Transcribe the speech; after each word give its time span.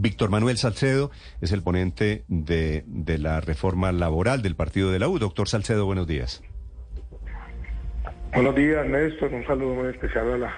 Víctor 0.00 0.30
Manuel 0.30 0.56
Salcedo 0.58 1.10
es 1.40 1.50
el 1.50 1.62
ponente 1.62 2.22
de, 2.28 2.84
de, 2.86 3.18
la 3.18 3.40
reforma 3.40 3.90
laboral 3.90 4.42
del 4.42 4.54
partido 4.54 4.92
de 4.92 5.00
la 5.00 5.08
U. 5.08 5.18
Doctor 5.18 5.48
Salcedo, 5.48 5.86
buenos 5.86 6.06
días. 6.06 6.40
Buenos 8.32 8.54
días, 8.54 8.86
Néstor. 8.86 9.34
Un 9.34 9.44
saludo 9.44 9.74
muy 9.74 9.88
especial 9.88 10.34
a 10.34 10.38
la 10.38 10.54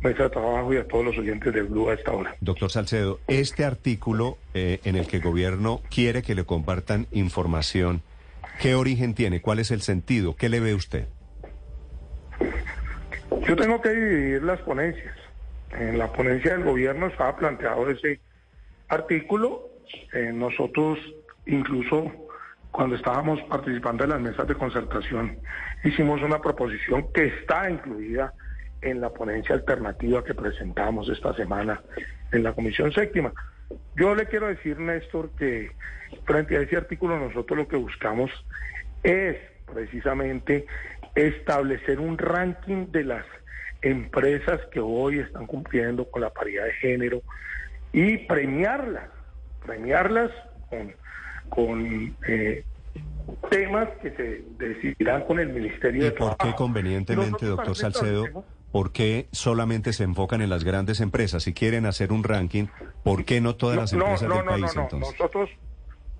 mesa 0.00 0.24
de 0.24 0.30
trabajo 0.30 0.74
y 0.74 0.76
a 0.78 0.88
todos 0.88 1.04
los 1.04 1.18
oyentes 1.18 1.54
del 1.54 1.66
Blue 1.66 1.88
a 1.88 1.94
esta 1.94 2.10
hora. 2.10 2.34
Doctor 2.40 2.70
Salcedo, 2.70 3.20
este 3.28 3.64
artículo 3.64 4.38
eh, 4.54 4.80
en 4.82 4.96
el 4.96 5.06
que 5.06 5.18
el 5.18 5.22
gobierno 5.22 5.80
quiere 5.88 6.22
que 6.22 6.34
le 6.34 6.44
compartan 6.44 7.06
información, 7.12 8.02
¿qué 8.60 8.74
origen 8.74 9.14
tiene? 9.14 9.40
¿Cuál 9.40 9.60
es 9.60 9.70
el 9.70 9.82
sentido? 9.82 10.34
¿Qué 10.34 10.48
le 10.48 10.58
ve 10.58 10.74
usted? 10.74 11.06
Yo 13.46 13.54
tengo 13.54 13.80
que 13.80 13.90
dividir 13.90 14.42
las 14.42 14.60
ponencias. 14.62 15.14
En 15.78 15.96
la 15.96 16.12
ponencia 16.12 16.54
del 16.54 16.64
gobierno 16.64 17.06
estaba 17.06 17.36
planteado 17.36 17.88
ese 17.88 18.20
artículo. 18.88 19.68
Eh, 20.12 20.32
nosotros, 20.34 20.98
incluso 21.46 22.10
cuando 22.70 22.96
estábamos 22.96 23.40
participando 23.42 24.04
en 24.04 24.10
las 24.10 24.20
mesas 24.20 24.46
de 24.46 24.54
concertación, 24.54 25.38
hicimos 25.84 26.22
una 26.22 26.40
proposición 26.40 27.10
que 27.12 27.26
está 27.26 27.70
incluida 27.70 28.34
en 28.82 29.00
la 29.00 29.10
ponencia 29.10 29.54
alternativa 29.54 30.22
que 30.22 30.34
presentamos 30.34 31.08
esta 31.08 31.34
semana 31.34 31.80
en 32.32 32.42
la 32.42 32.52
Comisión 32.52 32.92
Séptima. 32.92 33.32
Yo 33.96 34.14
le 34.14 34.26
quiero 34.26 34.46
decir, 34.46 34.78
Néstor, 34.78 35.30
que 35.36 35.72
frente 36.24 36.56
a 36.56 36.60
ese 36.60 36.76
artículo 36.76 37.18
nosotros 37.18 37.58
lo 37.58 37.68
que 37.68 37.76
buscamos 37.76 38.30
es 39.02 39.36
precisamente 39.72 40.66
establecer 41.14 42.00
un 42.00 42.16
ranking 42.16 42.86
de 42.90 43.04
las 43.04 43.26
empresas 43.82 44.60
que 44.72 44.80
hoy 44.80 45.18
están 45.18 45.46
cumpliendo 45.46 46.10
con 46.10 46.22
la 46.22 46.30
paridad 46.30 46.64
de 46.64 46.72
género 46.74 47.22
y 47.92 48.18
premiarlas, 48.18 49.10
premiarlas 49.64 50.30
con, 50.68 50.92
con 51.48 52.16
eh, 52.26 52.64
temas 53.50 53.88
que 54.02 54.10
se 54.12 54.44
decidirán 54.58 55.24
con 55.24 55.38
el 55.38 55.48
Ministerio 55.48 56.02
¿Y 56.02 56.04
de 56.06 56.10
por 56.12 56.36
Trabajo. 56.36 56.44
qué 56.44 56.54
convenientemente, 56.56 57.46
doctor 57.46 57.76
Salcedo, 57.76 58.44
por 58.70 58.92
qué 58.92 59.28
solamente 59.32 59.92
se 59.92 60.04
enfocan 60.04 60.42
en 60.42 60.50
las 60.50 60.64
grandes 60.64 61.00
empresas? 61.00 61.42
Si 61.42 61.54
quieren 61.54 61.86
hacer 61.86 62.12
un 62.12 62.24
ranking, 62.24 62.66
¿por 63.02 63.24
qué 63.24 63.40
no 63.40 63.56
todas 63.56 63.76
las 63.76 63.92
empresas 63.92 64.28
del 64.28 64.44
país 64.44 64.74
entonces? 64.76 65.18
Nosotros, 65.18 65.50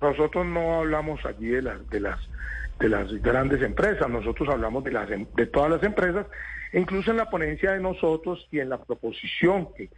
nosotros 0.01 0.45
no 0.45 0.79
hablamos 0.79 1.23
allí 1.25 1.47
de 1.47 1.61
las, 1.61 1.89
de 1.89 1.99
las 1.99 2.19
de 2.79 2.87
las 2.87 3.11
grandes 3.21 3.61
empresas, 3.61 4.09
nosotros 4.09 4.47
hablamos 4.49 4.83
de 4.85 4.91
las 4.91 5.09
de 5.09 5.45
todas 5.47 5.69
las 5.69 5.83
empresas, 5.83 6.25
incluso 6.71 7.11
en 7.11 7.17
la 7.17 7.29
ponencia 7.29 7.73
de 7.73 7.81
nosotros 7.81 8.47
y 8.51 8.59
en 8.59 8.69
la 8.69 8.77
proposición 8.77 9.67
que, 9.75 9.89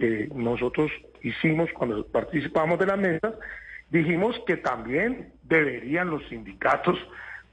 que 0.00 0.28
nosotros 0.34 0.90
hicimos 1.22 1.70
cuando 1.72 2.04
participamos 2.06 2.78
de 2.78 2.86
las 2.86 2.98
mesas, 2.98 3.34
dijimos 3.90 4.40
que 4.46 4.56
también 4.56 5.32
deberían 5.44 6.10
los 6.10 6.26
sindicatos 6.28 6.98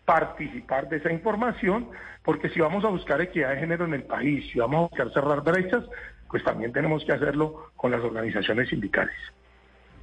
participar 0.05 0.87
de 0.87 0.97
esa 0.97 1.11
información, 1.11 1.89
porque 2.23 2.49
si 2.49 2.61
vamos 2.61 2.83
a 2.85 2.87
buscar 2.87 3.21
equidad 3.21 3.51
de 3.51 3.57
género 3.57 3.85
en 3.85 3.93
el 3.93 4.03
país, 4.03 4.49
si 4.51 4.59
vamos 4.59 4.77
a 4.77 4.87
buscar 4.87 5.13
cerrar 5.13 5.43
brechas, 5.43 5.83
pues 6.29 6.43
también 6.43 6.71
tenemos 6.71 7.03
que 7.05 7.11
hacerlo 7.11 7.71
con 7.75 7.91
las 7.91 8.01
organizaciones 8.01 8.69
sindicales. 8.69 9.15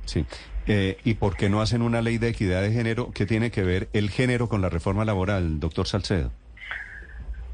Sí. 0.05 0.27
Eh, 0.67 0.99
¿Y 1.05 1.15
por 1.15 1.37
qué 1.37 1.49
no 1.49 1.61
hacen 1.61 1.83
una 1.83 2.03
ley 2.03 2.19
de 2.19 2.29
equidad 2.29 2.63
de 2.63 2.73
género? 2.73 3.11
¿Qué 3.15 3.27
tiene 3.27 3.51
que 3.51 3.63
ver 3.63 3.89
el 3.93 4.11
género 4.11 4.49
con 4.49 4.61
la 4.61 4.69
reforma 4.69 5.05
laboral, 5.05 5.61
doctor 5.61 5.87
Salcedo? 5.87 6.31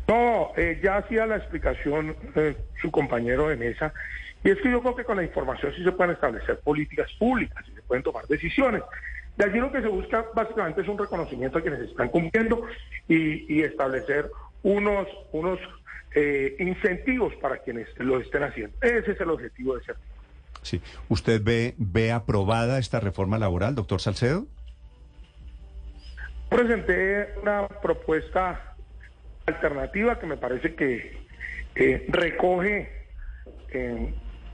No, 0.08 0.50
eh, 0.56 0.80
ya 0.82 0.96
hacía 0.96 1.26
la 1.26 1.36
explicación 1.36 2.16
eh, 2.34 2.56
su 2.80 2.90
compañero 2.90 3.48
de 3.48 3.56
mesa, 3.56 3.92
y 4.42 4.50
es 4.50 4.58
que 4.60 4.70
yo 4.70 4.80
creo 4.80 4.96
que 4.96 5.04
con 5.04 5.16
la 5.16 5.24
información 5.24 5.72
sí 5.74 5.84
se 5.84 5.92
pueden 5.92 6.14
establecer 6.14 6.60
políticas 6.60 7.10
públicas 7.18 7.64
y 7.68 7.74
se 7.74 7.82
pueden 7.82 8.02
tomar 8.02 8.26
decisiones. 8.26 8.82
De 9.36 9.44
allí 9.44 9.58
lo 9.58 9.70
que 9.70 9.82
se 9.82 9.88
busca 9.88 10.26
básicamente 10.34 10.80
es 10.80 10.88
un 10.88 10.98
reconocimiento 10.98 11.58
a 11.58 11.62
quienes 11.62 11.80
están 11.80 12.08
cumpliendo 12.08 12.62
y, 13.08 13.54
y 13.54 13.62
establecer 13.62 14.30
unos, 14.62 15.06
unos 15.32 15.58
eh, 16.14 16.56
incentivos 16.58 17.34
para 17.36 17.58
quienes 17.58 17.88
lo 17.98 18.20
estén 18.20 18.42
haciendo. 18.42 18.76
Ese 18.80 19.12
es 19.12 19.20
el 19.20 19.30
objetivo 19.30 19.74
de 19.74 19.82
ese 19.82 19.92
artículo. 19.92 20.20
Sí. 20.62 20.82
¿Usted 21.08 21.40
ve, 21.42 21.74
ve 21.78 22.12
aprobada 22.12 22.78
esta 22.78 23.00
reforma 23.00 23.38
laboral, 23.38 23.74
doctor 23.74 24.00
Salcedo? 24.00 24.46
Presenté 26.48 27.34
una 27.42 27.68
propuesta 27.68 28.74
alternativa 29.46 30.18
que 30.18 30.26
me 30.26 30.36
parece 30.36 30.74
que 30.74 31.16
eh, 31.76 32.06
recoge 32.08 32.90
eh, 33.70 34.12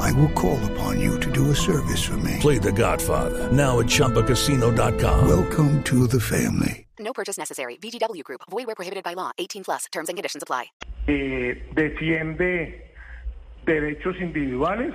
I 0.00 0.12
will 0.12 0.30
call 0.30 0.58
upon 0.72 1.00
you 1.00 1.18
to 1.20 1.30
do 1.30 1.50
a 1.50 1.54
service 1.54 2.02
for 2.02 2.16
me. 2.18 2.36
Play 2.40 2.58
The 2.58 2.72
Godfather 2.72 3.52
now 3.52 3.80
at 3.80 3.86
ChumbaCasino.com. 3.86 5.28
Welcome 5.28 5.82
to 5.84 6.06
the 6.06 6.20
family. 6.20 6.86
No 6.98 7.12
purchase 7.12 7.38
necessary. 7.38 7.76
VGW 7.76 8.24
Group. 8.24 8.42
Void 8.50 8.66
where 8.66 8.74
prohibited 8.74 9.04
by 9.04 9.14
law. 9.14 9.30
18 9.38 9.64
plus. 9.64 9.86
Terms 9.92 10.08
and 10.08 10.16
conditions 10.16 10.42
apply. 10.42 10.66
Eh, 11.06 11.62
defiende 11.74 12.92
derechos 13.64 14.16
individuales, 14.20 14.94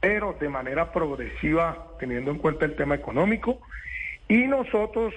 pero 0.00 0.36
de 0.40 0.48
manera 0.48 0.92
progresiva, 0.92 1.88
teniendo 1.98 2.30
en 2.30 2.38
cuenta 2.38 2.64
el 2.64 2.76
tema 2.76 2.94
económico. 2.94 3.60
Y 4.28 4.46
nosotros 4.46 5.14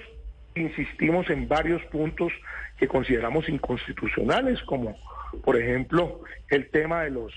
insistimos 0.54 1.30
en 1.30 1.48
varios 1.48 1.82
puntos 1.86 2.32
que 2.78 2.88
consideramos 2.88 3.48
inconstitucionales, 3.48 4.62
como 4.62 4.96
por 5.44 5.56
ejemplo 5.56 6.20
el 6.48 6.70
tema 6.70 7.02
de 7.02 7.10
los 7.10 7.32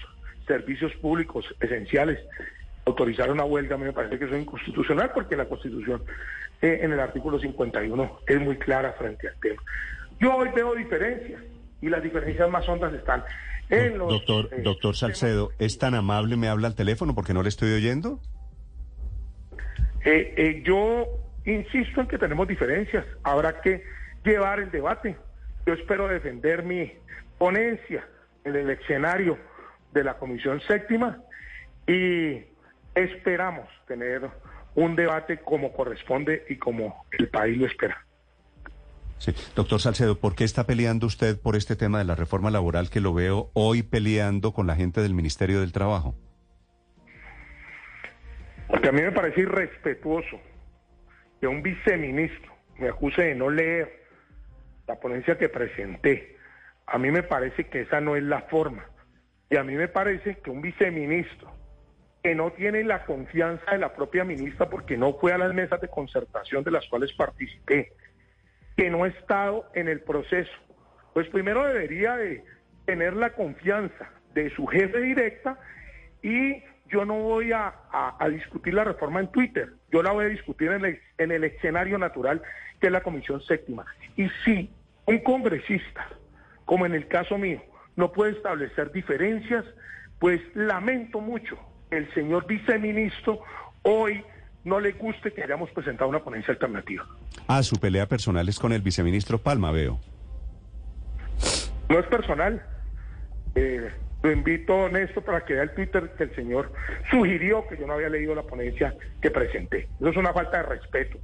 servicios 0.46 0.94
públicos 0.96 1.46
esenciales. 1.60 2.20
Autorizar 2.86 3.32
una 3.32 3.46
huelga 3.46 3.76
a 3.76 3.78
mí 3.78 3.86
me 3.86 3.94
parece 3.94 4.20
que 4.20 4.26
eso 4.26 4.36
es 4.36 4.42
inconstitucional 4.42 5.12
porque 5.14 5.38
la 5.38 5.46
Constitución 5.46 6.04
eh, 6.62 6.80
en 6.82 6.92
el 6.92 7.00
artículo 7.00 7.40
51 7.40 8.20
es 8.28 8.42
muy 8.42 8.58
clara 8.58 8.94
frente 8.94 9.28
al 9.28 9.36
tema. 9.40 9.62
Yo 10.20 10.36
hoy 10.36 10.50
veo 10.54 10.76
diferencias 10.76 11.42
y 11.82 11.90
las 11.90 12.04
diferencias 12.04 12.50
más 12.50 12.68
hondas 12.68 12.94
están 12.94 13.24
en 13.70 13.98
los... 13.98 14.10
Doctor, 14.10 14.50
eh, 14.52 14.62
doctor 14.62 14.96
Salcedo, 14.96 15.52
¿es 15.60 15.78
tan 15.78 15.96
amable 15.96 16.38
me 16.38 16.48
habla 16.48 16.68
al 16.68 16.76
teléfono 16.76 17.16
porque 17.16 17.34
no 17.34 17.44
le 17.44 17.50
estoy 17.50 17.74
oyendo? 17.74 18.20
Eh, 20.06 20.34
eh, 20.36 20.64
yo 20.66 21.08
insisto 21.46 22.02
en 22.02 22.08
que 22.08 22.18
tenemos 22.18 22.48
diferencias. 22.48 23.06
Habrá 23.24 23.62
que 23.62 23.84
llevar 24.24 24.60
el 24.60 24.72
debate. 24.72 25.18
Yo 25.66 25.74
espero 25.74 26.08
defender 26.08 26.64
mi 26.64 26.92
ponencia 27.38 28.06
en 28.44 28.56
el 28.56 28.70
escenario 28.70 29.38
de 29.94 30.04
la 30.04 30.18
Comisión 30.18 30.62
Séptima 30.62 31.22
y 31.88 32.42
esperamos 32.96 33.68
tener 33.88 34.30
un 34.76 34.96
debate 34.96 35.40
como 35.40 35.72
corresponde 35.72 36.46
y 36.50 36.58
como 36.58 37.06
el 37.12 37.30
país 37.30 37.58
lo 37.58 37.68
espera. 37.68 38.06
Sí. 39.20 39.34
Doctor 39.56 39.80
Salcedo, 39.80 40.20
¿por 40.20 40.36
qué 40.36 40.44
está 40.44 40.66
peleando 40.66 41.08
usted 41.08 41.40
por 41.40 41.56
este 41.56 41.76
tema 41.76 42.00
de 42.00 42.04
la 42.04 42.16
reforma 42.16 42.52
laboral 42.52 42.90
que 42.90 43.00
lo 43.00 43.14
veo 43.14 43.50
hoy 43.54 43.84
peleando 43.84 44.52
con 44.52 44.68
la 44.68 44.76
gente 44.76 45.02
del 45.02 45.14
Ministerio 45.14 45.62
del 45.62 45.72
Trabajo? 45.72 46.16
Porque 48.68 48.90
a 48.90 48.92
mí 48.92 49.02
me 49.02 49.12
parece 49.12 49.42
irrespetuoso 49.42 50.40
que 51.40 51.48
un 51.48 51.62
viceministro 51.62 52.54
me 52.80 52.90
acuse 52.90 53.22
de 53.22 53.36
no 53.36 53.50
leer 53.50 54.08
la 54.88 55.00
ponencia 55.00 55.38
que 55.38 55.48
presenté. 55.48 56.38
A 56.88 56.98
mí 56.98 57.12
me 57.12 57.24
parece 57.24 57.68
que 57.68 57.82
esa 57.82 58.02
no 58.02 58.16
es 58.16 58.24
la 58.24 58.42
forma. 58.42 58.86
Y 59.54 59.56
a 59.56 59.64
mí 59.64 59.76
me 59.76 59.88
parece 59.88 60.38
que 60.40 60.50
un 60.50 60.64
viceministro 60.64 61.48
que 62.24 62.34
no 62.34 62.54
tiene 62.54 62.84
la 62.84 63.06
confianza 63.06 63.70
de 63.70 63.78
la 63.78 63.94
propia 63.94 64.24
ministra 64.24 64.68
porque 64.68 64.98
no 64.98 65.14
fue 65.14 65.32
a 65.32 65.38
las 65.38 65.54
mesas 65.54 65.80
de 65.80 65.90
concertación 65.90 66.64
de 66.64 66.72
las 66.72 66.88
cuales 66.88 67.14
participé, 67.14 67.94
que 68.76 68.90
no 68.90 69.04
ha 69.04 69.10
estado 69.10 69.70
en 69.76 69.90
el 69.90 70.02
proceso, 70.02 70.52
pues 71.14 71.28
primero 71.28 71.68
debería 71.68 72.18
de 72.18 72.44
tener 72.86 73.16
la 73.16 73.34
confianza 73.34 74.10
de 74.34 74.50
su 74.56 74.66
jefe 74.66 75.00
directa 75.02 75.60
y 76.24 76.64
yo 76.88 77.06
no 77.06 77.20
voy 77.20 77.52
a, 77.52 77.76
discutir 78.32 78.74
la 78.74 78.86
reforma 78.86 79.20
en 79.20 79.28
Twitter, 79.28 79.74
yo 79.92 80.02
la 80.02 80.14
voy 80.14 80.26
a 80.26 80.30
discutir 80.30 80.72
en 80.72 80.84
el, 80.84 81.00
en 81.20 81.32
el 81.32 81.44
escenario 81.44 82.00
natural 82.00 82.42
que 82.82 82.88
es 82.88 82.92
la 82.92 83.02
Comisión 83.02 83.40
Séptima. 83.44 83.86
Y 84.16 84.28
si 84.44 84.72
un 85.06 85.20
congresista, 85.20 86.08
como 86.66 86.88
en 86.88 86.96
el 86.96 87.08
caso 87.08 87.38
mío, 87.38 87.62
no 87.96 88.12
puede 88.12 88.32
establecer 88.32 88.92
diferencias, 88.92 89.66
pues 90.20 90.42
lamento 90.56 91.20
mucho 91.20 91.58
el 91.92 92.12
señor 92.14 92.48
viceministro 92.48 93.42
hoy 93.84 94.24
no 94.64 94.80
le 94.80 94.94
guste 94.94 95.34
que 95.34 95.44
hayamos 95.44 95.70
presentado 95.72 96.10
una 96.10 96.24
ponencia 96.24 96.54
alternativa. 96.54 97.06
Ah, 97.48 97.62
su 97.64 97.76
pelea 97.76 98.08
personal 98.08 98.48
es 98.48 98.60
con 98.60 98.72
el 98.72 98.82
viceministro 98.82 99.38
Palma, 99.38 99.72
veo. 99.72 100.00
No 101.90 102.00
es 102.00 102.06
personal. 102.08 102.66
Eh, 103.56 103.92
lo 104.24 104.32
invito, 104.32 104.88
Néstor, 104.90 105.24
para 105.24 105.44
que 105.44 105.54
vea 105.54 105.64
el 105.64 105.74
Twitter 105.74 106.14
que 106.18 106.24
el 106.24 106.36
señor 106.36 106.72
sugirió 107.12 107.68
que 107.68 107.78
yo 107.78 107.86
no 107.86 107.94
había 107.94 108.10
leído 108.10 108.34
la 108.34 108.44
ponencia 108.44 108.96
que 109.22 109.30
presenté. 109.30 109.90
Eso 110.00 110.10
es 110.10 110.18
una 110.18 110.34
falta 110.34 110.58
de 110.58 110.64
respeto. 110.64 111.18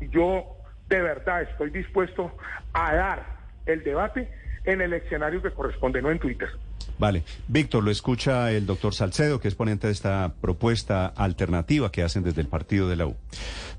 Yo 0.00 0.56
de 0.88 1.02
verdad 1.02 1.42
estoy 1.42 1.70
dispuesto 1.70 2.36
a 2.72 2.94
dar 2.94 3.26
el 3.66 3.82
debate 3.82 4.30
en 4.66 4.80
el 4.80 4.92
escenario 4.92 5.40
que 5.42 5.50
corresponde, 5.50 6.02
no 6.02 6.10
en 6.10 6.18
Twitter. 6.18 6.48
Vale. 6.98 7.24
Víctor, 7.48 7.84
lo 7.84 7.90
escucha 7.90 8.50
el 8.52 8.66
doctor 8.66 8.94
Salcedo, 8.94 9.38
que 9.38 9.48
es 9.48 9.54
ponente 9.54 9.86
de 9.86 9.92
esta 9.92 10.34
propuesta 10.40 11.06
alternativa 11.06 11.92
que 11.92 12.02
hacen 12.02 12.22
desde 12.22 12.40
el 12.40 12.48
partido 12.48 12.88
de 12.88 12.96
la 12.96 13.06
U. 13.06 13.16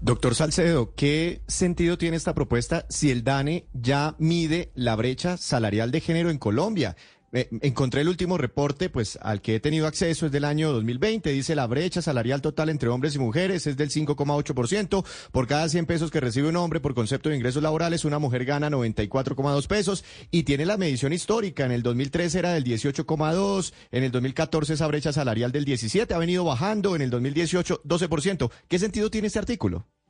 Doctor 0.01 0.35
Salcedo, 0.35 0.93
¿qué 0.95 1.41
sentido 1.47 1.97
tiene 1.97 2.17
esta 2.17 2.35
propuesta 2.35 2.85
si 2.89 3.09
el 3.09 3.23
DANE 3.23 3.65
ya 3.73 4.15
mide 4.19 4.71
la 4.75 4.95
brecha 4.95 5.37
salarial 5.37 5.89
de 5.91 6.01
género 6.01 6.29
en 6.29 6.37
Colombia? 6.37 6.95
Eh, 7.33 7.49
encontré 7.61 8.01
el 8.01 8.07
último 8.07 8.37
reporte, 8.37 8.89
pues 8.89 9.19
al 9.21 9.41
que 9.41 9.55
he 9.55 9.59
tenido 9.59 9.85
acceso 9.85 10.25
es 10.25 10.31
del 10.31 10.45
año 10.45 10.71
2020. 10.71 11.29
Dice 11.31 11.55
la 11.55 11.67
brecha 11.67 12.01
salarial 12.01 12.41
total 12.41 12.69
entre 12.69 12.89
hombres 12.89 13.15
y 13.15 13.19
mujeres 13.19 13.67
es 13.67 13.75
del 13.75 13.89
5,8%. 13.89 15.05
Por 15.31 15.47
cada 15.47 15.67
100 15.67 15.85
pesos 15.85 16.11
que 16.11 16.21
recibe 16.21 16.47
un 16.47 16.55
hombre 16.55 16.79
por 16.79 16.95
concepto 16.95 17.29
de 17.29 17.35
ingresos 17.35 17.61
laborales, 17.61 18.05
una 18.05 18.19
mujer 18.19 18.45
gana 18.45 18.69
94,2 18.69 19.67
pesos 19.67 20.05
y 20.31 20.43
tiene 20.43 20.65
la 20.65 20.77
medición 20.77 21.11
histórica. 21.11 21.65
En 21.65 21.71
el 21.71 21.83
2013 21.83 22.39
era 22.39 22.53
del 22.53 22.63
18,2, 22.63 23.73
en 23.91 24.03
el 24.03 24.11
2014 24.11 24.73
esa 24.73 24.87
brecha 24.87 25.11
salarial 25.11 25.51
del 25.51 25.65
17 25.65 26.13
ha 26.13 26.17
venido 26.17 26.45
bajando, 26.45 26.95
en 26.95 27.01
el 27.01 27.09
2018 27.09 27.81
12%. 27.83 28.51
¿Qué 28.67 28.79
sentido 28.79 29.09
tiene 29.09 29.27
este 29.27 29.39
artículo? 29.39 29.85